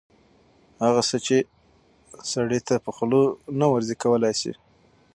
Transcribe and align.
هغه 0.85 1.01
څه 1.09 1.17
چې 1.25 1.37
سړي 2.31 2.59
ته 2.67 2.75
په 2.85 2.89
خوله 2.95 3.21
نه 3.59 3.67
ورځي 3.71 3.95
کولی 4.03 4.33
شي 4.41 4.53